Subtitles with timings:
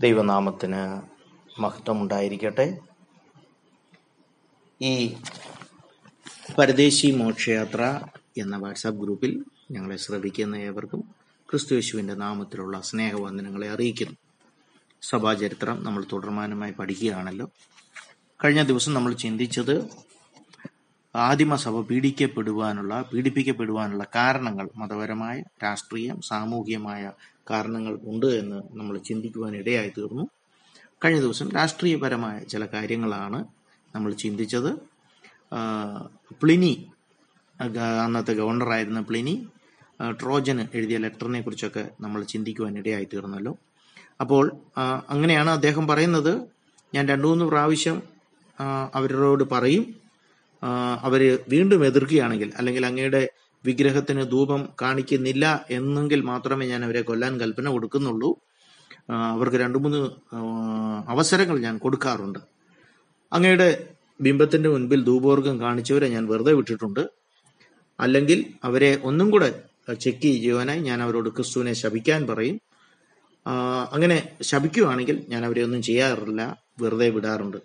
[0.00, 1.02] ദൈവനാമത്തിന്
[1.60, 2.78] മഹത്വമുണ്ടായിരിക്കട്ടെ.
[4.82, 5.14] ഈ
[6.58, 8.00] പരദേശി മോക്ഷയാത്ര
[8.38, 11.00] എന്ന വാട്സാപ്പ് ഗ്രൂപ്പിൽ ഞങ്ങളെ ശ്രവിക്കുന്ന ഏവർക്കും
[11.50, 14.16] ക്രിസ്തുയേശുവിന്റെ നാമത്തിലുള്ള സ്നേഹവന്ദനങ്ങളെ അറിയിക്കുന്നു.
[15.02, 17.50] സഭാചരിത്രം നമ്മൾ തുടർമാനമായി പഠിക്കുകയാണല്ലോ.
[18.44, 19.88] കഴിഞ്ഞ ദിവസം നമ്മൾ ചിന്തിച്ചത്
[21.16, 27.12] ആദിമസഭ പീഡിക്കപ്പെടുവാനുള്ള പീഡിപ്പിക്കപ്പെടുവാനുള്ള കാരണങ്ങൾ മതപരമായ രാഷ്ട്രീയം സാമൂഹികമായ
[27.50, 30.28] കാരണങ്ങൾ ഉണ്ട് എന്ന് നമ്മൾ ചിന്തിക്കുവാൻ ഇടയായി തീർന്നു.
[31.04, 33.44] കഴിഞ്ഞ ദിവസം രാഷ്ട്രീയപരമായ ചില കാര്യങ്ങളാണ്
[33.94, 34.72] നമ്മൾ ചിന്തിച്ചത്.
[36.42, 36.86] പ്ലിനി
[38.04, 39.46] അന്നത്തെ ഗവർണറായിരുന്ന പ്ലിനി
[40.10, 43.56] ട്രോജന് എഴുതിയ ലെറ്ററിനെ കുറിച്ചൊക്കെ നമ്മൾ ചിന്തിക്കുവാൻ ഇടയായി തീർന്നല്ലോ.
[44.20, 44.52] അപ്പോൾ
[45.08, 46.40] അങ്ങനെയാണ് അദ്ദേഹം പറയുന്നത്.
[46.94, 48.02] ഞാൻ രണ്ടു മൂന്ന് പ്രാവശ്യം
[48.94, 50.05] അവരോട് പറയും.
[50.66, 50.68] ആ,
[51.02, 53.22] അവർ വീണ്ടും എതിർക്കുകയാണെങ്കിൽ അല്ലെങ്കിൽ അങ്ങയുടെ
[53.64, 58.30] വിഗ്രഹത്തിന് ധൂപം കാണിക്കുന്നില്ല എന്നെങ്കിൽ മാത്രമേ ഞാൻ അവരെ കൊല്ലാൻ കൽപ്പന കൊടുക്കുന്നുള്ളൂ.
[59.34, 60.00] അവർക്ക് രണ്ടു മൂന്ന്
[61.08, 62.38] അവസരങ്ങൾ ഞാൻ കൊടുക്കാറുണ്ട്.
[63.32, 63.68] അങ്ങയുടെ
[64.20, 67.02] ബിംബത്തിന്റെ മുൻപിൽ ധൂപോർഗം കാണിച്ചവരെ ഞാൻ വെറുതെ വിട്ടിട്ടുണ്ട്.
[68.00, 69.48] അല്ലെങ്കിൽ അവരെ ഒന്നും കൂടെ
[70.00, 72.56] ചെക്ക് ചെയ്യുവാനായി ഞാൻ അവരോട് ക്രിസ്തുവിനെ ശപിക്കാൻ പറയും.
[73.92, 76.42] അങ്ങനെ ശപിക്കുകയാണെങ്കിൽ ഞാൻ അവരെ ഒന്നും ചെയ്യാറില്ല
[76.80, 77.58] വെറുതെ വിടാറുണ്ട്.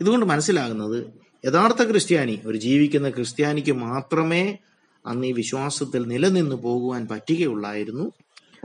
[0.00, 0.98] ഇതുകൊണ്ട് മനസ്സിലാകുന്നത്
[1.44, 4.58] യഥാർത്ഥ ക്രിസ്ത്യാനി ഒരു ജീവിക്കുന്ന ക്രിസ്ത്യാനിക്ക് മാത്രമേ
[5.06, 8.06] അന്ന് ഈ വിശ്വാസത്തിൽ നിലനിന്ന് പോകുവാൻ പറ്റുകയുള്ളായിരുന്നു.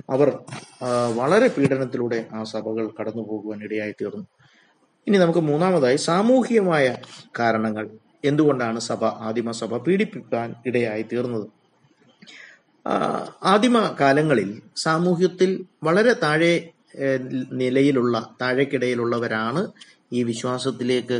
[0.10, 0.30] അവർ
[1.16, 4.26] വളരെ പീഡനത്തിലൂടെ ആ സഭകൾ കടന്നു പോകുവാൻ ഇടയായി തീർന്നു
[5.08, 6.96] ഇനി നമുക്ക് മൂന്നാമതായി സാമൂഹികമായ
[7.40, 7.86] കാരണങ്ങൾ
[8.24, 11.48] എന്തുകൊണ്ടാണ് സഭ ആദിമസഭ പീഡിപ്പിക്കാൻ ഇടയായി തീർന്നത്
[13.46, 16.54] ആദിമ കാലങ്ങളിൽ സാമൂഹ്യത്തിൽ വളരെ താഴെ
[17.52, 19.62] നിലയിലുള്ള താഴേക്കിടയിലുള്ളവരാണ്
[20.14, 21.18] ഈ വിശ്വാസത്തിലേക്ക്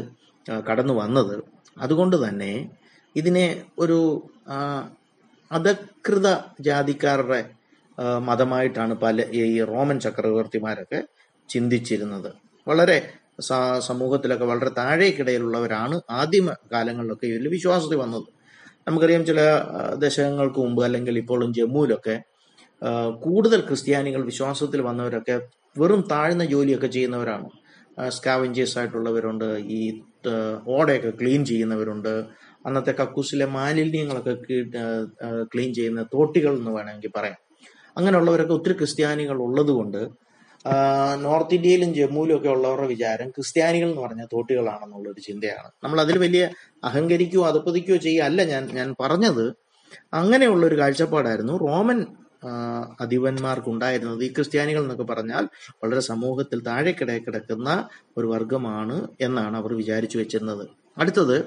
[0.50, 1.44] കടന്നു വന്നത്.
[1.80, 2.70] അതുകൊണ്ട് തന്നെ
[3.16, 4.00] ഇതിനെ ഒരു
[5.52, 6.28] അധകൃത
[6.60, 7.50] ജാതിക്കാരുടെ
[8.20, 11.04] മതമായിട്ടാണ് പല ഈ റോമൻ ചക്രവർത്തിമാരൊക്കെ
[11.50, 12.32] ചിന്തിച്ചിരുന്നത്.
[12.68, 13.14] വളരെ
[13.80, 18.28] സമൂഹത്തിലൊക്കെ വളരെ താഴേക്കിടയിലുള്ളവരാണ് ആദ്യമ കാലങ്ങളിലൊക്കെ ഇതിൽ വിശ്വാസത്തിൽ വന്നത്.
[18.88, 19.40] നമുക്കറിയാം ചില
[19.96, 22.16] ദശകങ്ങൾക്ക് മുമ്പ് അല്ലെങ്കിൽ ഇപ്പോഴും ജമ്മുവിലൊക്കെ
[23.20, 25.36] കൂടുതൽ ക്രിസ്ത്യാനികൾ വിശ്വാസത്തിൽ വന്നവരൊക്കെ
[25.80, 27.50] വെറും താഴ്ന്ന ജോലിയൊക്കെ ചെയ്യുന്നവരാണ്.
[28.10, 29.46] സ്കാവഞ്ചേഴ്സ് ആയിട്ടുള്ളവരുണ്ട്.
[29.46, 30.02] ഈ
[30.68, 32.24] ഓടയൊക്കെ ക്ലീൻ ചെയ്യുന്നവരുണ്ട്.
[32.66, 34.36] അന്നത്തെ കക്കൂസിലെ മാലിന്യങ്ങളൊക്കെ
[35.44, 37.36] ക്ലീൻ ചെയ്യുന്ന തോട്ടികൾ എന്ന് വേണമെങ്കിൽ പറയാം.
[37.98, 40.10] അങ്ങനെയുള്ളവരൊക്കെ ഒത്തിരി ക്രിസ്ത്യാനികൾ ഉള്ളതുകൊണ്ട്
[41.24, 45.70] നോർത്ത് ഇന്ത്യയിലും ജമ്മുവിലും ഒക്കെ ഉള്ളവരുടെ വിചാരം ക്രിസ്ത്യാനികൾ എന്ന് പറഞ്ഞ തോട്ടികളാണെന്നുള്ള ഒരു ചിന്തയാണ്.
[45.84, 46.50] നമ്മൾ അതിൽ വലിയ
[46.84, 49.54] അഹങ്കരിക്കുകയോ അതപ്പതിക്കുകയോ അല്ല ഞാൻ ഞാൻ പറഞ്ഞത്.
[50.14, 51.54] അങ്ങനെയുള്ള ഒരു കാഴ്ചപ്പാടായിരുന്നു.
[51.58, 52.06] റോമൻ
[53.00, 55.44] അധിപന്മാർക്കുണ്ടായിരുന്നത് ഈ ക്രിസ്ത്യാനികൾ എന്നൊക്കെ പറഞ്ഞാൽ
[55.84, 57.70] വളരെ സമൂഹത്തിൽ താഴെക്കിടയിൽ കിടക്കുന്ന
[58.18, 60.66] ഒരു വർഗമാണ് എന്നാണ് അവർ വിചാരിച്ചു വെച്ചിരുന്നത്.
[60.98, 61.38] അടുത്തത്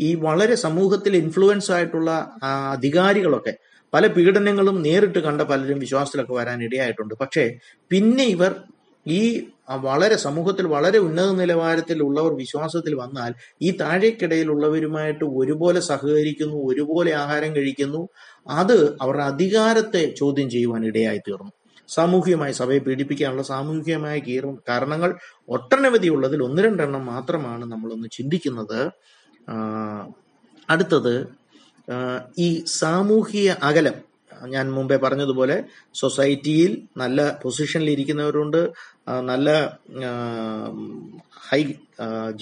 [0.00, 2.10] ഈ വളരെ സമൂഹത്തിൽ ഇൻഫ്ലുവൻസ് ആയിട്ടുള്ള
[2.76, 3.54] അധികാരികളൊക്കെ
[3.92, 7.14] പല പീഡനങ്ങളും നേരിട്ട് കണ്ട പലരും വിശ്വാസത്തിലൊക്കെ വരാൻ ഇടയായിട്ടുണ്ട്.
[7.14, 7.44] പക്ഷേ
[7.90, 8.52] പിന്നെ ഇവർ
[9.06, 17.56] ഈ വളരെ സമൂഹത്തിൽ വളരെ ഉന്നത നിലവാരത്തിൽ ഉള്ളവർ വിശ്വാസത്തിൽ വന്നാൽ ഈ താഴേക്കിടയിലുള്ളവരുമായിട്ട് ഒരുപോലെ സഹകരിക്കുന്നു ഒരുപോലെ ആഹാരം
[17.56, 18.08] കഴിക്കുന്നു
[18.48, 21.52] അത് അവരുടെ അധികാരത്തെ ചോദ്യം ചെയ്യുവാൻ ഇടയായി തീർന്നു.
[21.88, 24.18] സാമൂഹികമായി സഭയെ പീഡിപ്പിക്കാനുള്ള സാമൂഹികമായ
[24.68, 28.90] കാരണങ്ങൾ ഒട്ടനവധി ഉള്ളതിൽ ഒന്ന് രണ്ടെണ്ണം മാത്രമാണ് നമ്മളൊന്ന് ചിന്തിക്കുന്നത്.
[30.70, 31.26] അടുത്തത്
[32.38, 35.64] ഈ സാമൂഹിക അകലം ഞാൻ മുമ്പേ പറഞ്ഞതുപോലെ
[35.94, 38.60] സൊസൈറ്റിയിൽ നല്ല പൊസിഷനിൽ ഇരിക്കുന്നവരുണ്ട്
[39.08, 39.48] നല്ല
[41.48, 41.62] ഹൈ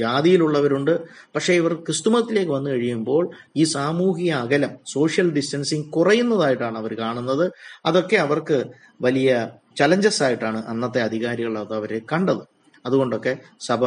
[0.00, 1.00] ജാതിയിലുള്ളവരുണ്ട്.
[1.34, 3.24] പക്ഷേ ഇവർ ക്രിസ്തുമതത്തിലേക്ക് വന്നു കഴിയുമ്പോൾ
[3.56, 7.52] ഈ സാമൂഹിക അകലം സോഷ്യൽ ഡിസ്റ്റൻസിങ് കുറയുന്നതായിട്ടാണ് അവർ കാണുന്നത്.
[7.86, 8.58] അതൊക്കെ അവർക്ക്
[9.02, 12.42] വലിയ ചലഞ്ചസ് ആയിട്ടാണ് അന്നത്തെ അധികാരികൾ അത് അവരെ കണ്ടത്.
[12.86, 13.82] അതുകൊണ്ടൊക്കെ സഭ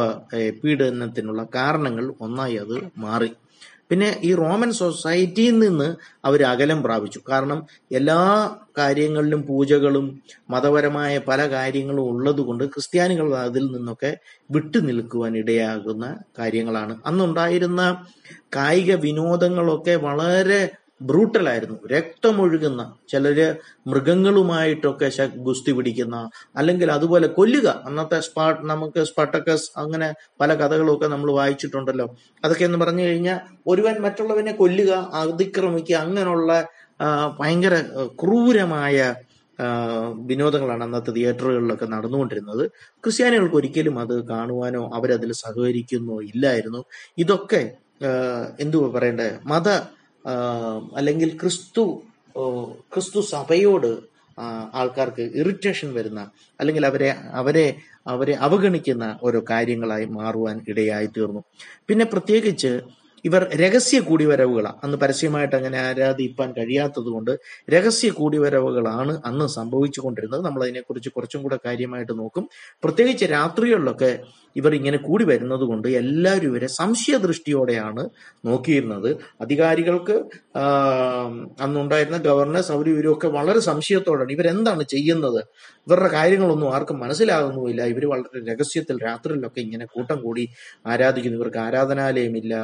[0.62, 3.30] പീഡനത്തിനുള്ള കാരണങ്ങൾ ഒന്നായി അത് മാറി.
[3.90, 7.20] പിന്നെ ഈ റോമൻ സൊസൈറ്റിയിൽ നിന്ന് അവർ അകലം പ്രാപിച്ചു.
[7.28, 8.20] കാരണം എല്ലാ
[8.78, 14.16] കാര്യങ്ങളിലും പൂജകളും മതപരമായ പല കാര്യങ്ങളും ഉള്ളതുകൊണ്ട് ക്രിസ്ത്യാനികൾ അതിൽ നിന്നൊക്കെ
[14.50, 17.02] വിട്ടു നിൽക്കുവാൻ ഇടയാകുന്ന കാര്യങ്ങളാണ്.
[17.06, 18.04] അന്നുണ്ടായിരുന്ന
[18.56, 20.60] കായിക വിനോദങ്ങളൊക്കെ വളരെ
[21.00, 21.76] ബ്രൂട്ടലായിരുന്നു.
[21.92, 23.46] രക്തമൊഴുകുന്ന ചിലര്
[23.86, 26.16] മൃഗങ്ങളുമായിട്ടൊക്കെ ഗുസ്തി പിടിക്കുന്ന
[26.56, 27.68] അല്ലെങ്കിൽ അതുപോലെ കൊല്ലുക.
[27.84, 32.06] അന്നത്തെ സ്പാ നമുക്ക് സ്പാട്ടക്കസ് അങ്ങനെ പല കഥകളൊക്കെ നമ്മൾ വായിച്ചിട്ടുണ്ടല്ലോ.
[32.44, 36.50] അതൊക്കെ എന്ന് പറഞ്ഞു കഴിഞ്ഞാൽ ഒരുവൻ മറ്റുള്ളവനെ കൊല്ലുക അതിക്രമിക്കുക അങ്ങനെയുള്ള
[37.40, 37.74] ഭയങ്കര
[38.22, 39.14] ക്രൂരമായ
[40.28, 42.66] വിനോദങ്ങളാണ് അന്നത്തെ തിയേറ്ററുകളിലൊക്കെ നടന്നുകൊണ്ടിരുന്നത്.
[43.04, 46.84] ക്രിസ്ത്യാനികൾക്ക് ഒരിക്കലും അത് കാണുവാനോ അവരതിൽ സഹകരിക്കുന്നോ ഇല്ലായിരുന്നു.
[47.18, 47.62] ഇതൊക്കെ
[48.60, 49.28] എന്തുവാ പറയണ്ടേ?
[49.46, 49.68] മത
[50.96, 52.02] അല്ലെങ്കിൽ ക്രിസ്തു
[52.92, 53.90] ക്രിസ്തു സഭയോട്
[54.74, 56.30] ആൾക്കാർക്ക് ഇറിറ്റേഷൻ വരുന്ന
[56.60, 57.76] അല്ലെങ്കിൽ അവരെ അവരെ
[58.06, 61.40] അവരെ അവഗണിക്കുന്ന ഓരോ കാര്യങ്ങളായി മാറുവാൻ ഇടയായി തീർന്നു.
[61.86, 62.80] പിന്നെ പ്രത്യേകിച്ച്
[63.26, 67.32] ഇവർ രഹസ്യ കൂടിവരവുകളാണ് അന്ന് പരസ്യമായിട്ട് അങ്ങനെ ആരാധിപ്പാൻ കഴിയാത്തത് കൊണ്ട്
[67.70, 72.44] രഹസ്യ കൂടിവരവുകളാണ് അന്ന് സംഭവിച്ചു കൊണ്ടിരുന്നത് നമ്മൾ അതിനെക്കുറിച്ച് കുറച്ചും കൂടെ കാര്യമായിട്ട് നോക്കും.
[72.84, 74.10] പ്രത്യേകിച്ച് രാത്രികളിലൊക്കെ
[74.56, 78.02] ഇവർ ഇങ്ങനെ കൂടി വരുന്നത് കൊണ്ട് എല്ലാവരും ഇവരെ സംശയദൃഷ്ടിയോടെയാണ്
[78.44, 79.10] നോക്കിയിരുന്നത്.
[79.40, 80.16] അധികാരികൾക്ക്
[81.60, 85.40] അന്നുണ്ടായിരുന്ന ഗവർണേഴ്സ് അവർ ഇവരൊക്കെ വളരെ സംശയത്തോടെയാണ് ഇവരെന്താണ് ചെയ്യുന്നത്?
[85.86, 87.82] ഇവരുടെ കാര്യങ്ങളൊന്നും ആർക്കും മനസ്സിലാകുന്നുമില്ല.
[87.92, 90.44] ഇവർ വളരെ രഹസ്യത്തിൽ രാത്രിയിലൊക്കെ ഇങ്ങനെ കൂട്ടം കൂടി
[90.86, 91.38] ആരാധിക്കുന്നു.
[91.40, 92.54] ഇവർക്ക് ആരാധനാലയമില്ല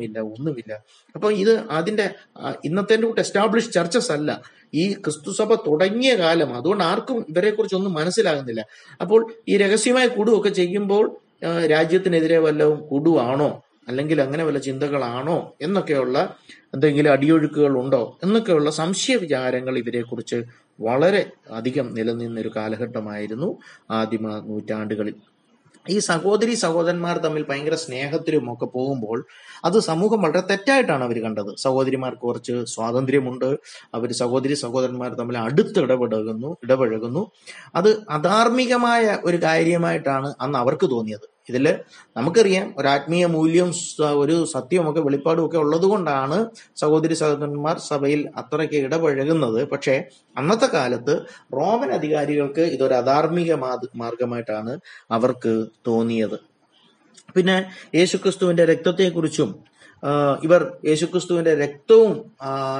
[0.00, 0.72] വിഗ്രഹമില്ല ഒന്നുമില്ല.
[1.14, 2.10] അപ്പൊ ഇത് അതിന്റെ
[2.64, 4.30] ഇന്നത്തെ കൂട്ട് എസ്റ്റാബ്ലിഷ് ചർച്ചസ് അല്ല.
[4.74, 8.66] ഈ ക്രിസ്തു സഭ തുടങ്ങിയ കാലം അതുകൊണ്ട് ആർക്കും ഇവരെ കുറിച്ചൊന്നും മനസ്സിലാകുന്നില്ല.
[9.00, 11.04] അപ്പോൾ ഈ രഹസ്യമായ കൂടുവൊക്കെ ചെയ്യുമ്പോൾ
[11.70, 13.62] രാജ്യത്തിനെതിരെ വല്ലതും കൂടുവാണോ?
[13.88, 15.56] അല്ലെങ്കിൽ അങ്ങനെ വല്ല ചിന്തകളാണോ?
[15.62, 16.36] എന്നൊക്കെയുള്ള
[16.74, 20.38] എന്തെങ്കിലും അടിയൊഴുക്കുകൾ ഉണ്ടോ എന്നൊക്കെയുള്ള സംശയ വിചാരങ്ങൾ ഇവരെ കുറിച്ച്
[20.80, 23.58] വളരെ അധികം നിലനിന്നൊരു കാലഘട്ടമായിരുന്നു
[23.90, 25.14] ആദിമ നൂറ്റാണ്ടുകളിൽ.
[25.88, 29.26] ഈ സഹോദരി സഹോദരന്മാർ തമ്മിൽ ഭയങ്കര സ്നേഹത്തിലും ഒക്കെ പോകുമ്പോൾ
[29.64, 31.56] അത് സമൂഹം വളരെ തെറ്റായിട്ടാണ് അവർ കണ്ടത്.
[31.56, 33.58] സഹോദരിമാർക്ക് കുറച്ച് സ്വാതന്ത്ര്യമുണ്ട്.
[33.94, 37.30] അവർ സഹോദരി സഹോദരന്മാർ തമ്മിൽ അടുത്ത് ഇടപെടുന്നു ഇടപഴകുന്നു.
[37.74, 41.39] അത് അധാർമികമായ ഒരു കാര്യമായിട്ടാണ് അന്ന് അവർക്ക് തോന്നിയത്.
[41.50, 41.66] ഇതിൽ
[42.16, 43.70] നമുക്കറിയാം ആത്മീയ മൂല്യം
[44.22, 46.38] ഒരു സത്യമൊക്കെ വെളിപ്പാടും ഒക്കെ ഉള്ളത് കൊണ്ടാണ്
[46.82, 49.60] സഹോദരി സഹോദരന്മാർ സഭയിൽ അത്രയ്ക്ക് ഇടപഴകുന്നത്.
[49.72, 49.96] പക്ഷേ
[50.36, 51.16] അന്നത്തെ കാലത്ത്
[51.58, 53.52] റോമൻ അധികാരികൾക്ക് ഇതൊരു അധാർമിക
[54.02, 54.74] മാർഗമായിട്ടാണ്
[55.18, 55.54] അവർക്ക്
[55.86, 56.38] തോന്നിയത്.
[57.36, 57.56] പിന്നെ
[57.98, 59.50] യേശുക്രിസ്തുവിന്റെ രക്തത്തെക്കുറിച്ചും
[60.44, 62.12] ഇവർ യേശുക്രിസ്തുവിന്റെ രക്തവും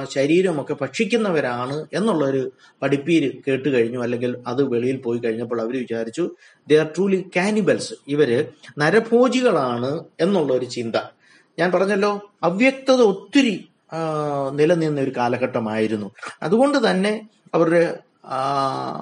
[0.09, 2.51] ശരീരവും ഒക്കെ ഭക്ഷിക്കുന്നവരാണ് എന്നുള്ളൊരു
[2.81, 3.99] പഠിപ്പീര് കേട്ട് കഴിഞ്ഞു.
[3.99, 6.23] അല്ലെങ്കിൽ അത് വെളിയിൽ പോയി കഴിഞ്ഞപ്പോൾ അവർ വിചാരിച്ചു
[6.67, 8.31] ദേ ആർ ട്രൂലി കാനിബൽസ് ഇവർ
[8.77, 10.95] നരഭോജികളാണ് എന്നുള്ള ഒരു ചിന്ത.
[11.59, 12.11] ഞാൻ പറഞ്ഞല്ലോ
[12.43, 13.55] അവ്യക്തത ഒത്തിരി
[14.51, 16.11] നിലനിന്ന ഒരു കാലഘട്ടമായിരുന്നു.
[16.43, 17.13] അതുകൊണ്ട് തന്നെ
[17.53, 17.81] അവരുടെ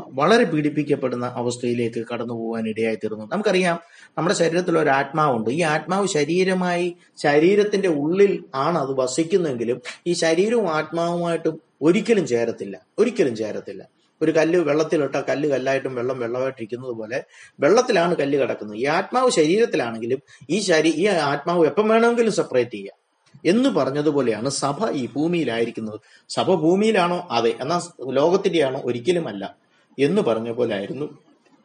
[0.10, 3.80] വളരെ പീഡിപ്പിക്കപ്പെടുന്ന അവസ്ഥയിലേക്ക് കടന്നു പോകാൻ ഇടയായി തീർന്നു നമുക്കറിയാം
[4.18, 5.50] നമ്മുടെ ശരീരത്തിൽ ഒരു ആത്മാവുണ്ട്.
[5.50, 12.75] ഈ ആത്മാവ് ശരീരമായി ശരീരത്തിന്റെ ഉള്ളിൽ ആണ് അത് വസിക്കുന്നെങ്കിലും ഈ ശരീരവും ആത്മാവുമായിട്ടും ഒരിക്കലും ചേരത്തില്ല.
[13.00, 13.83] ഒരിക്കലും ചേരത്തില്ല.
[14.21, 17.24] ഒരു കല്ല് വെള്ളത്തിലിട്ട കല്ല് കല്ലായിട്ടും വെള്ളം വെള്ളമായിട്ടിരിക്കുന്നത് പോലെ
[17.60, 18.77] വെള്ളത്തിലാണ് കല്ല് കിടക്കുന്നത്.
[18.77, 22.99] ഈ ആത്മാവ് ശരീരത്തിലാണെങ്കിലും ഈ ശരീ ഈ ആത്മാവ് എപ്പം വേണമെങ്കിലും സെപ്പറേറ്റ് ചെയ്യാം.
[23.46, 26.00] എന്ന് പറഞ്ഞതുപോലെയാണ് സഭ ഈ ഭൂമിയിലായിരിക്കുന്നത്.
[26.30, 27.28] സഭ ഭൂമിയിലാണോ?
[27.32, 27.56] അതെ.
[27.62, 27.82] എന്നാൽ
[28.14, 28.82] ലോകത്തിന്റെയാണോ?
[28.86, 29.56] ഒരിക്കലും അല്ല
[30.00, 31.10] എന്ന് പറഞ്ഞ പോലെ ആയിരുന്നു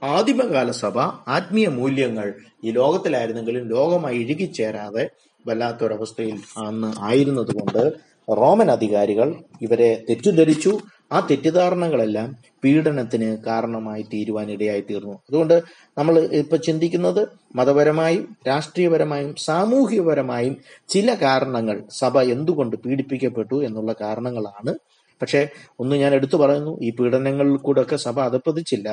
[0.02, 0.98] ആദിമകാല സഭ
[1.28, 2.34] ആത്മീയ മൂല്യങ്ങൾ
[2.64, 5.10] ഈ ലോകത്തിലായിരുന്നെങ്കിലും ലോകമായി ഇഴുകിച്ചേരാതെ
[5.46, 7.82] വല്ലാത്തൊരവസ്ഥയിൽ അന്ന് ആയിരുന്നത് കൊണ്ട്
[8.28, 10.78] റോമൻ അധികാരികൾ ഇവരെ തെറ്റിദ്ധരിച്ചു.
[11.12, 15.62] ആ തെറ്റിദ്ധാരണകളെല്ലാം പീഡനത്തിന് കാരണമായി തീരുവാൻ ഇടയായി തീർന്നു അതുകൊണ്ട്
[15.98, 20.56] നമ്മൾ ഇപ്പൊ ചിന്തിക്കുന്നത് മതപരമായും രാഷ്ട്രീയപരമായും സാമൂഹികപരമായും
[20.88, 24.74] ചില കാരണങ്ങൾ സഭ എന്തുകൊണ്ട് പീഡിപ്പിക്കപ്പെട്ടു എന്നുള്ള കാരണങ്ങളാണ്.
[25.22, 25.48] പക്ഷെ
[25.80, 28.88] ഒന്ന് ഞാൻ എടുത്തു പറയുന്നു ഈ പീഡനങ്ങളിൽ കൂടെ ഒക്കെ സഭ അതപ്പതിച്ചില്ല.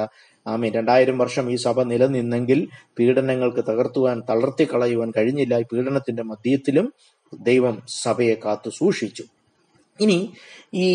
[0.57, 2.67] മീൻ രണ്ടായിരം വർഷം ഈ സഭ നിലനിന്നെങ്കിൽ
[2.99, 5.59] പീഡനങ്ങൾക്ക് തകർത്തുവാൻ തളർത്തി കളയുവാൻ കഴിഞ്ഞില്ല.
[5.59, 6.93] ഈ പീഡനത്തിന്റെ മധ്യത്തിലും
[7.39, 9.23] ദൈവം സഭയെ കാത്തു സൂക്ഷിച്ചു.
[9.99, 10.17] ഇനി
[10.73, 10.87] ഈ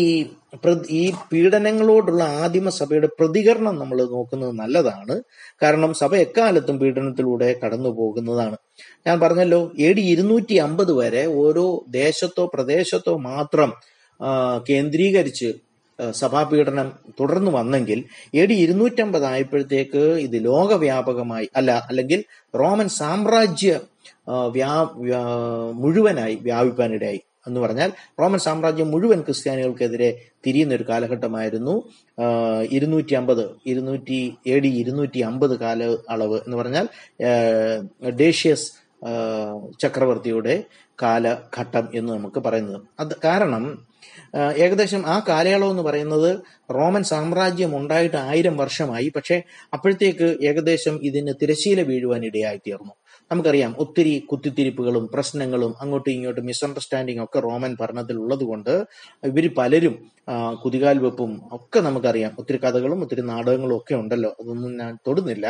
[0.89, 5.21] ഈ പീഡനങ്ങളോടുള്ള ആദിമ സഭയുടെ പ്രതികരണം നമ്മൾ നോക്കുന്നത് നല്ലതാണ്.
[5.63, 8.57] കാരണം സഭ എക്കാലത്തും പീഡനത്തിലൂടെ കടന്നു പോകുന്നതാണ്.
[9.07, 13.71] ഞാൻ പറഞ്ഞല്ലോ എ ഡി ഇരുന്നൂറ്റി അമ്പത് വരെ ഓരോ ദേശത്തോ പ്രദേശത്തോ മാത്രം
[14.69, 15.53] കേന്ദ്രീകരിച്ച്
[16.13, 18.03] സഭാപീഡനം തുടർന്നു വന്നെങ്കിൽ
[18.35, 22.23] എ ഡി ഇരുന്നൂറ്റമ്പത് ആയപ്പോഴത്തേക്ക് ഇത് ലോകവ്യാപകമായി അല്ല അല്ലെങ്കിൽ
[22.53, 23.79] റോമൻ സാമ്രാജ്യ
[24.27, 24.87] വ്യാ
[25.73, 27.21] മുഴുവനായി വ്യാപിപ്പാനിടയായി.
[27.47, 27.91] എന്ന് പറഞ്ഞാൽ
[28.21, 31.83] റോമൻ സാമ്രാജ്യം മുഴുവൻ ക്രിസ്ത്യാനികൾക്കെതിരെ തിരിയുന്ന ഒരു കാലഘട്ടമായിരുന്നു.
[32.71, 36.87] ഇരുന്നൂറ്റി അമ്പത് ഇരുന്നൂറ്റി എ ഡി ഇരുന്നൂറ്റി അമ്പത് കാല അളവ് എന്ന് പറഞ്ഞാൽ
[38.09, 38.67] ഡേഷ്യസ്
[39.81, 40.63] ചക്രവർത്തിയുടെ
[41.01, 42.81] കാലഘട്ടം എന്ന് നമുക്ക് പറയുന്നത്.
[42.99, 43.87] അത് കാരണം
[44.57, 46.39] ഏകദേശം ആ കാലയളവ് എന്ന് പറയുന്നത്
[46.75, 49.11] റോമൻ സാമ്രാജ്യം ഉണ്ടായിട്ട് ആയിരം വർഷമായി.
[49.15, 49.41] പക്ഷെ
[49.73, 52.93] അപ്പോഴത്തേക്ക് ഏകദേശം ഇതിന് തിരശീല വീഴുവാൻ ഇടയായി തീർന്നു.
[53.31, 58.71] നമുക്കറിയാം ഒത്തിരി കുത്തിത്തിരിപ്പുകളും പ്രശ്നങ്ങളും അങ്ങോട്ടും ഇങ്ങോട്ടും മിസ്അണ്ടർസ്റ്റാൻഡിംഗ് ഒക്കെ റോമൻ ഭരണത്തിൽ ഉള്ളത് കൊണ്ട്
[59.29, 59.95] ഇവർ പലരും
[60.63, 62.31] കുതികാൽ വെപ്പും ഒക്കെ നമുക്കറിയാം.
[62.41, 64.31] ഒത്തിരി കഥകളും ഒത്തിരി നാടകങ്ങളും ഒക്കെ ഉണ്ടല്ലോ.
[64.41, 65.45] അതൊന്നും ഞാൻ തൊടുന്നില്ല.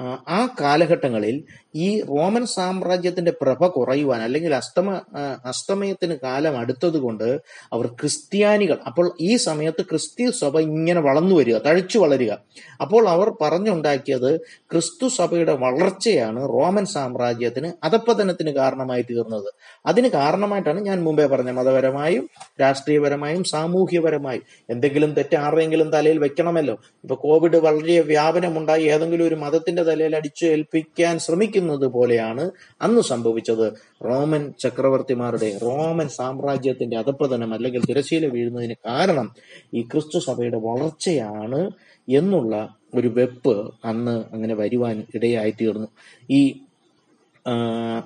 [0.00, 5.00] ആ, കാലഘട്ടങ്ങളിൽ ഈ റോമൻ സാമ്രാജ്യത്തിന്റെ പ്രഭ കുറയുവാൻ അല്ലെങ്കിൽ അസ്തമ
[5.44, 7.24] അസ്തമയത്തിന് കാലം അടുത്തതുകൊണ്ട്
[7.72, 12.38] അവർ ക്രിസ്ത്യാനികൾ അപ്പോൾ ഈ സമയത്ത് ക്രിസ്ത്യ സഭ ഇങ്ങനെ വളർന്നു വരിക തഴച്ചു വളരുക.
[12.80, 19.54] അപ്പോൾ അവർ പറഞ്ഞുണ്ടാക്കിയത് ക്രിസ്തു സഭയുടെ വളർച്ചയാണ് റോമൻ സാമ്രാജ്യത്തിന് അധപ്പതനത്തിന് കാരണമായി തീർന്നത്.
[19.86, 24.42] അതിന് കാരണമായിട്ടാണ് ഞാൻ മുമ്പേ പറഞ്ഞ മതപരമായും രാഷ്ട്രീയപരമായും സാമൂഹ്യപരമായും.
[24.70, 26.74] എന്തെങ്കിലും തെറ്റ് ആരുടെയെങ്കിലും തലയിൽ വെക്കണമല്ലോ.
[26.74, 28.82] ഇപ്പൊ കോവിഡ് വളരെ വ്യാപനമുണ്ടായി.
[28.84, 32.44] ഏതെങ്കിലും ഒരു മതത്തിന്റെ തലയിൽ അടിച്ചു ഏൽപ്പിക്കാൻ ശ്രമിക്കുന്നത് പോലെയാണ്
[32.82, 33.66] അന്ന് സംഭവിച്ചത്.
[34.04, 39.28] റോമൻ ചക്രവർത്തിമാരുടെ റോമൻ സാമ്രാജ്യത്തിന്റെ അധപ്രതനം അല്ലെങ്കിൽ തിരശീല വീഴുന്നതിന് കാരണം
[39.74, 41.62] ഈ ക്രിസ്തു സഭയുടെ വളർച്ചയാണ്
[42.08, 42.54] എന്നുള്ള
[42.94, 45.88] ഒരു വെപ്പ് അന്ന് അങ്ങനെ വരുവാൻ ഇടയായി തീർന്നു
[46.30, 46.40] ഈ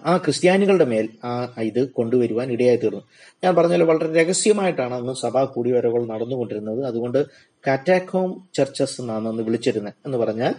[0.07, 1.33] ആ ക്രിസ്ത്യാനികളുടെ മേൽ ആ
[1.63, 3.03] ഇത് കൊണ്ടുവരുവാൻ ഇടയായി തീർന്നു
[3.45, 6.81] ഞാൻ പറഞ്ഞാൽ വളരെ രഹസ്യമായിട്ടാണ് അന്ന് സഭാ കൂടിവരവുകൾ നടന്നുകൊണ്ടിരുന്നത്.
[6.85, 7.21] അതുകൊണ്ട്
[7.67, 10.55] കാറ്റാക്കോം ചർച്ചസ് എന്നാണ് അന്ന് വിളിച്ചിരുന്നത് എന്ന് പറഞ്ഞാൽ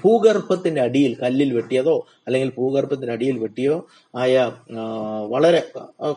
[0.00, 1.94] ഭൂഗർഭത്തിന്റെ അടിയിൽ കല്ലിൽ വെട്ടിയതോ
[2.26, 3.76] അല്ലെങ്കിൽ ഭൂഗർഭത്തിന്റെ അടിയിൽ വെട്ടിയോ
[4.14, 4.32] ആയ
[5.30, 5.60] വളരെ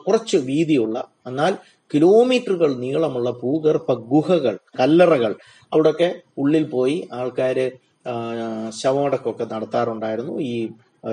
[0.06, 0.98] കുറച്ച് വീതിയുള്ള
[1.28, 1.54] എന്നാൽ
[1.92, 5.34] കിലോമീറ്ററുകൾ നീളമുള്ള ഭൂഗർഭ ഗുഹകൾ കല്ലറകൾ
[5.72, 7.68] അവിടെയൊക്കെ ഉള്ളിൽ പോയി ആൾക്കാര്
[8.06, 8.14] ആ,
[8.80, 10.34] ശവമടക്കമൊക്കെ നടത്താറുണ്ടായിരുന്നു.
[10.50, 10.56] ഈ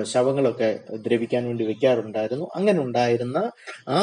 [0.07, 0.69] ശവങ്ങളൊക്കെ
[1.05, 2.45] ദ്രവിക്കാൻ വേണ്ടി വെക്കാറുണ്ടായിരുന്നു.
[2.55, 3.37] അങ്ങനെ ഉണ്ടായിരുന്ന
[3.87, 3.97] ആ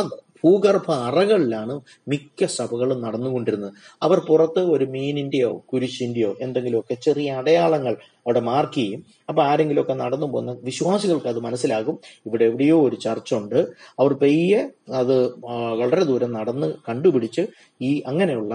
[0.45, 3.73] ഭൂഗർഭ അറകളിലാണ് മിക്ക സഭകളും നടന്നുകൊണ്ടിരുന്നത്.
[4.03, 9.05] അവർ പുറത്ത് ഒരു മീനിന്റെയോ കുരിശിന്റെയോ എന്തെങ്കിലുമൊക്കെ ചെറിയ അടയാളങ്ങൾ അവിടെ മാർക്ക് ചെയ്യും.
[9.29, 11.99] അപ്പൊ ആരെങ്കിലുമൊക്കെ നടന്നു പോകുന്ന വിശ്വാസികൾക്ക് അത് മനസ്സിലാകും.
[12.27, 13.67] ഇവിടെ എവിടെയോ ഒരു ചർച്ച ഉണ്ട്.
[13.99, 15.35] അവർ പെയ്യെ അത്
[15.81, 17.47] വളരെ ദൂരം നടന്ന് കണ്ടുപിടിച്ച്
[17.83, 18.55] ഈ അങ്ങനെയുള്ള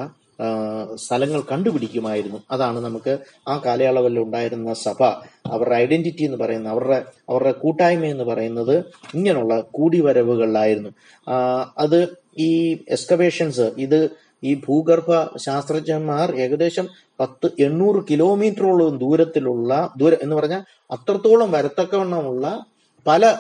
[0.96, 2.40] സ്ഥലങ്ങൾ കണ്ടുപിടിക്കുമായിരുന്നു.
[2.52, 5.04] അതാണ് നമുക്ക് ആ കാലയളവിൽ ഉണ്ടായിരുന്ന സഭ.
[5.48, 8.78] അവരുടെ ഐഡന്റിറ്റി എന്ന് പറയുന്ന അവരുടെ അവരുടെ കൂട്ടായ്മ എന്ന് പറയുന്നത്
[9.14, 10.90] ഇങ്ങനെയുള്ള കൂടിവരവുകളിലായിരുന്നു.
[11.78, 14.10] അത് ഈ എക്സ്കവേഷൻസ് ഇത്
[14.44, 16.88] ഈ ഭൂഗർഭ ശാസ്ത്രജ്ഞന്മാർ ഏകദേശം
[17.20, 22.66] പത്ത് എണ്ണൂറ് കിലോമീറ്ററോളം ദൂരത്തിലുള്ള ദൂരം എന്ന് പറഞ്ഞാൽ അത്രത്തോളം വരത്തക്കവണ്ണമുള്ള
[23.08, 23.38] പല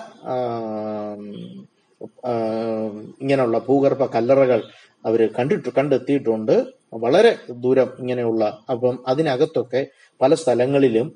[3.21, 4.63] ഇങ്ങനെയുള്ള ഭൂഗർഭ കല്ലറകൾ
[5.05, 6.65] അവർ കണ്ടിട്ട് കണ്ടെത്തിയിട്ടുണ്ട്.
[6.93, 9.87] വളരെ ദൂരം ഇങ്ങനെയുള്ള അപ്പം അതിനകത്തൊക്കെ
[10.21, 11.07] പല സ്ഥലങ്ങളിലും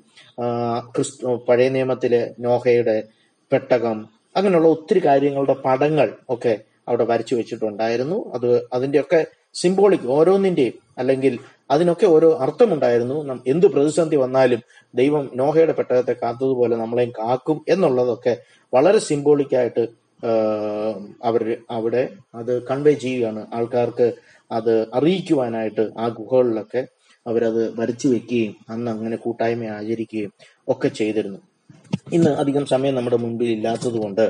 [0.94, 2.96] ക്രിസ്തു പഴയ നിയമത്തിലെ നോഹയുടെ
[3.52, 6.58] പെട്ടകം അങ്ങനെയുള്ള ഒത്തിരി കാര്യങ്ങളുടെ പടങ്ങൾ ഒക്കെ
[6.88, 8.34] അവിടെ വരച്ചു വെച്ചിട്ടുണ്ടായിരുന്നു.
[8.34, 11.38] അത് അതിന്റെയൊക്കെ സിംബോളിക് ഓരോന്നിന്റെയും അല്ലെങ്കിൽ
[11.70, 13.40] അതിനൊക്കെ ഓരോ അർത്ഥമുണ്ടായിരുന്നു.
[13.46, 14.60] എന്ത് പ്രതിസന്ധി വന്നാലും
[14.94, 18.36] ദൈവം നോഹയുടെ പെട്ടകത്തെ കാത്തതുപോലെ നമ്മളെയും കാക്കും എന്നുള്ളതൊക്കെ
[18.74, 19.84] വളരെ സിംബോളിക് ആയിട്ട്
[21.22, 22.02] അവർ അവിടെ
[22.34, 23.46] അത് കൺവേ ചെയ്യുകയാണ്.
[23.54, 24.06] ആൾക്കാർക്ക്
[24.50, 26.82] അത് അറിയിക്കുവാനായിട്ട് ആ ഗുഹകളിലൊക്കെ
[27.26, 30.32] അവരത് വരച്ചു വെക്കുകയും അന്ന് അങ്ങനെ കൂട്ടായ്മ ആചരിക്കുകയും
[30.68, 31.40] ഒക്കെ ചെയ്തിരുന്നു.
[32.12, 34.26] ഇന്ന് അധികം സമയം നമ്മുടെ മുൻപിൽ ഇല്ലാത്തതുകൊണ്ട്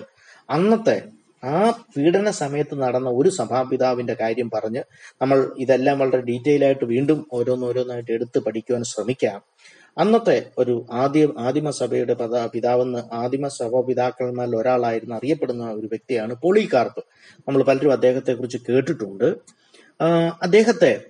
[0.48, 0.98] അന്നത്തെ
[1.42, 1.58] ആ
[1.94, 4.82] പീഡന സമയത്ത് നടന്ന ഒരു സഭാപിതാവിന്റെ കാര്യം പറഞ്ഞ്
[5.22, 9.38] നമ്മൾ ഇതെല്ലാം വളരെ ഡീറ്റെയിൽ ആയിട്ട് വീണ്ടും ഓരോന്നോരോന്നായിട്ട് എടുത്ത് പഠിക്കുവാൻ ശ്രമിക്കാം.
[9.98, 17.04] അന്നത്തെ ഒരു ആദ്യ ആദിമസഭയുടെ പദ പിതാവെന്ന് ആദിമസഭ പിതാക്കന്മാരിൽ ഒരാളായിരുന്നു അറിയപ്പെടുന്ന ഒരു വ്യക്തിയാണ് പോളികാർപ്പ്
[17.48, 19.36] നമ്മൾ പലരും അദ്ദേഹത്തെ കുറിച്ച് കേട്ടിട്ടുണ്ട്
[20.42, 21.00] അദ്ദേഹത്തെ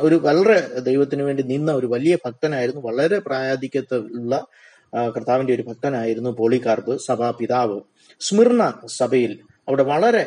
[0.00, 2.80] ഒരു വളരെ ദൈവത്തിന് വേണ്ടി നിന്ന ഒരു വലിയ ഭക്തനായിരുന്നു.
[2.80, 4.46] വളരെ പ്രായാധിക്യത്തിലുള്ള
[5.16, 7.80] കർത്താവിന്റെ ഒരു ഭക്തനായിരുന്നു പോളികാർപ്പ് സഭാ പിതാവ്.
[8.20, 9.38] സ്മിർണ സഭയിൽ
[9.68, 10.26] അവിടെ വളരെ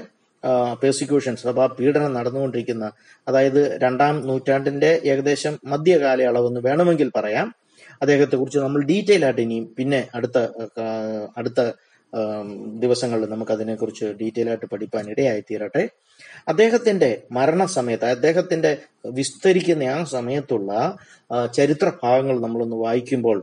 [0.83, 2.91] പേഴ്സിക്യൂഷൻ സഭാ പീഡനം നടന്നുകൊണ്ടിരിക്കുന്ന
[3.27, 7.55] അതായത് രണ്ടാം നൂറ്റാണ്ടിന്റെ ഏകദേശം മധ്യകാലയളവെന്ന് വേണമെങ്കിൽ പറയാം.
[8.03, 10.37] അദ്ദേഹത്തെ കുറിച്ച് നമ്മൾ ഡീറ്റെയിൽ ആയിട്ട് ഇനിയും പിന്നെ അടുത്ത
[11.37, 11.61] അടുത്ത
[12.79, 15.83] ദിവസങ്ങളിൽ നമുക്ക് അതിനെക്കുറിച്ച് ഡീറ്റെയിൽ ആയിട്ട് പഠിപ്പാൻ ഇടയായി തീരട്ടെ
[16.47, 18.71] അദ്ദേഹത്തിന്റെ മരണസമയത്ത് അദ്ദേഹത്തിന്റെ
[19.19, 20.71] വിസ്തരിക്കുന്ന ആ സമയത്തുള്ള
[21.53, 23.39] ചരിത്ര ഭാഗങ്ങൾ നമ്മളൊന്ന് വായിക്കുമ്പോൾ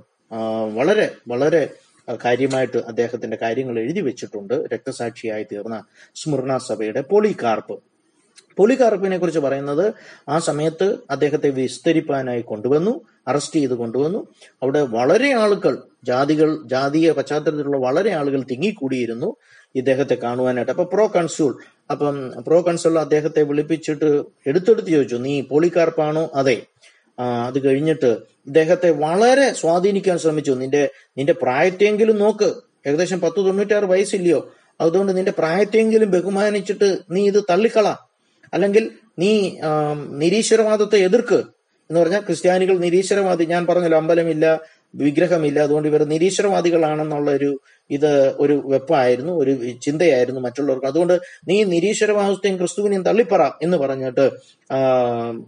[0.79, 1.63] വളരെ വളരെ
[2.09, 4.55] കാര്യമായിട്ട് അദ്ദേഹത്തിന്റെ കാര്യങ്ങൾ എഴുതി വെച്ചിട്ടുണ്ട്.
[4.73, 5.77] രക്തസാക്ഷിയായി തീർന്ന
[6.17, 7.77] സ്മൃണ സഭയുടെ പോളികാർപ്പ്.
[8.61, 9.95] പോളികാർപ്പിനെ കുറിച്ച് പറയുന്നത്
[10.29, 14.27] ആ സമയത്ത് അദ്ദേഹത്തെ വിസ്തരിപ്പാനായി കൊണ്ടുവന്നു അറസ്റ്റ് ചെയ്ത് കൊണ്ടുവന്നു.
[14.63, 19.37] അവിടെ വളരെ ആളുകൾ ജാതികൾ ജാതീയ പശ്ചാത്തലത്തിലുള്ള വളരെ ആളുകൾ തിങ്ങിക്കൂടിയിരുന്നു
[19.75, 20.73] ഇദ്ദേഹത്തെ കാണുവാനായിട്ട്.
[20.73, 21.59] അപ്പൊ പ്രോ കൺസൂൾ
[21.91, 26.63] അപ്പം പ്രോ കൺസൂൾ അദ്ദേഹത്തെ വിളിപ്പിച്ചിട്ട് എടുത്തെടുത്ത് ചോദിച്ചു നീ പോളികാർപ്പാണോ അതെ.
[27.19, 30.53] അത് കഴിഞ്ഞിട്ട് ഇദ്ദേഹത്തെ വളരെ സ്വാധീനിക്കാൻ ശ്രമിച്ചു.
[30.53, 32.55] നിന്റെ നിന്റെ പ്രായത്തെങ്കിലും നോക്ക്.
[32.87, 34.53] ഏകദേശം പത്ത് തൊണ്ണൂറ്റാറ് വയസ്സില്ലയോ.
[34.81, 37.95] അതുകൊണ്ട് നിന്റെ പ്രായത്തെങ്കിലും ബഹുമാനിച്ചിട്ട് നീ ഇത് തള്ളിക്കള.
[38.53, 39.33] അല്ലെങ്കിൽ നീ
[40.23, 41.41] നിരീശ്വരവാദത്തെ എതിർക്ക്?
[41.91, 44.61] എന്ന് പറഞ്ഞാൽ ക്രിസ്ത്യാനികൾ നിരീശ്വരവാദി ഞാൻ പറഞ്ഞല്ലോ അമ്പലമില്ല
[44.95, 47.51] വിഗ്രഹമില്ല അതുകൊണ്ട് ഇവർ നിരീശ്വരവാദികളാണെന്നുള്ള ഒരു
[47.91, 49.53] ഇത് ഒരു വെപ്പായിരുന്നു ഒരു
[49.83, 50.87] ചിന്തയായിരുന്നു മറ്റുള്ളവർക്ക്.
[50.87, 51.15] അതുകൊണ്ട്
[51.49, 54.31] നീ നിരീശ്വരവാദത്തെയും ക്രിസ്തുവിനെയും തള്ളിപ്പറ എന്ന് പറഞ്ഞിട്ട്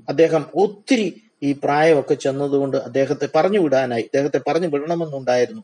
[0.08, 1.08] അദ്ദേഹം ഒത്തിരി
[1.42, 5.62] ഈ പ്രായമൊക്കെ ചെന്നതുകൊണ്ട് അദ്ദേഹത്തെ പറഞ്ഞു വിടാനായി അദ്ദേഹത്തെ പറഞ്ഞു വിടണമെന്നുണ്ടായിരുന്നു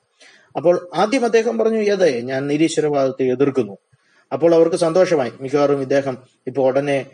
[0.57, 3.77] അപ്പോൾ ആദ്യം അദ്ദേഹം പറഞ്ഞു ഏതേ ഞാൻ നിരീശ്വരവാദത്തെ എതിർക്കുന്നു.
[4.33, 5.33] അപ്പോൾ അവർക്ക് സന്തോഷമായി.
[5.41, 6.15] മിക്കവാറും ഇദ്ദേഹം
[6.47, 7.07] ഇപ്പൊ ഉടനെ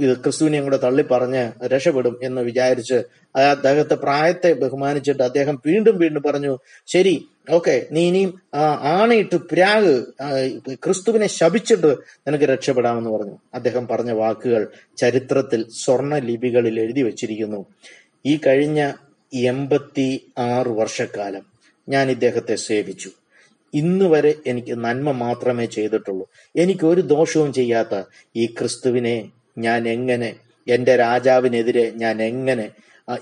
[0.00, 2.98] ഇത് ക്രിസ്തുവിനെയും കൂടെ തള്ളി പറഞ്ഞ് രക്ഷപ്പെടും എന്ന് വിചാരിച്ച്
[3.38, 6.52] അദ്ദേഹത്തെ പ്രായത്തെ ബഹുമാനിച്ചിട്ട് അദ്ദേഹം വീണ്ടും വീണ്ടും പറഞ്ഞു
[6.86, 7.14] ശരി
[7.50, 8.30] ഓക്കെ നീ ഇനിയും
[8.82, 9.92] ആണയിട്ട് പ്രാഗ്
[10.74, 11.90] ക്രിസ്തുവിനെ ശപിച്ചിട്ട്
[12.26, 13.36] നിനക്ക് രക്ഷപ്പെടാമെന്ന് പറഞ്ഞു.
[13.54, 17.66] അദ്ദേഹം പറഞ്ഞ വാക്കുകൾ ചരിത്രത്തിൽ സ്വർണ ലിപികളിൽ എഴുതി വച്ചിരിക്കുന്നു.
[18.26, 18.92] ഈ കഴിഞ്ഞ
[19.34, 20.08] എൺപത്തി
[20.38, 21.44] ആറ് വർഷക്കാലം
[21.88, 23.10] ഞാൻ ഇദ്ദേഹത്തെ സേവിച്ചു.
[23.74, 26.26] ഇന്ന് വരെ എനിക്ക് നന്മ മാത്രമേ ചെയ്തിട്ടുള്ളൂ.
[26.56, 28.02] എനിക്ക് ഒരു ദോഷവും ചെയ്യാത്ത
[28.36, 30.36] ഈ ക്രിസ്തുവിനെ ഞാൻ എങ്ങനെ
[30.68, 32.70] എന്റെ രാജാവിനെതിരെ ഞാൻ എങ്ങനെ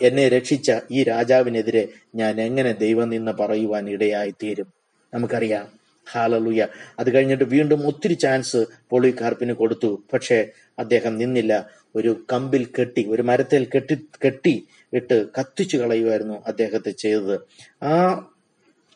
[0.03, 4.73] എന്നെ രക്ഷിച്ച ഈ രാജാവിനെതിരെ ഞാൻ എങ്ങനെ ദൈവം നിന്ന് പറയുവാൻ ഇടയായി തീരും
[5.15, 5.85] നമുക്കറിയാം.
[6.13, 6.67] ഹാലലുയ.
[6.99, 10.03] അത് കഴിഞ്ഞിട്ട് വീണ്ടും ഒത്തിരി ചാൻസ് പോളികാർപ്പിന് കൊടുത്തു.
[10.13, 10.47] പക്ഷേ
[10.79, 11.71] അദ്ദേഹം നിന്നില്ല.
[11.97, 17.41] ഒരു കമ്പിൽ കെട്ടി ഒരു മരത്തിൽ കെട്ടി കെട്ടി ഇട്ട് കത്തിച്ചു കളയുമായിരുന്നു അദ്ദേഹത്തെ ചെയ്തത്.
[17.85, 17.95] ആ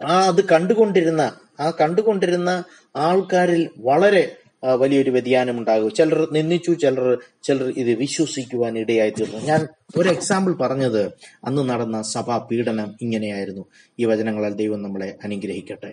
[0.06, 2.64] ആ അത് കണ്ടുകൊണ്ടിരുന്ന ആ കണ്ടുകൊണ്ടിരുന്ന
[2.96, 5.94] ആൾക്കാരിൽ വളരെ വലിയൊരു വ്യതിയാനം ഉണ്ടാകും.
[5.94, 9.38] ചിലർ നിന്ദിച്ചു ചിലർ ചിലർ ഇത് വിശ്വസിക്കുവാൻ ഇടയായി തീർന്നു.
[9.38, 11.06] ഞാൻ ഒരു എക്സാമ്പിൾ പറഞ്ഞത്.
[11.44, 13.64] അന്ന് നടന്ന സഭാ പീഡനം ഇങ്ങനെയായിരുന്നു.
[13.98, 15.92] ഈ വചനങ്ങളാൽ ദൈവം നമ്മളെ അനുഗ്രഹിക്കട്ടെ.